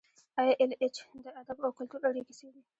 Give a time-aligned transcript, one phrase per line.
[0.39, 2.61] ای ایل ایچ د ادب او کلتور اړیکې څیړي.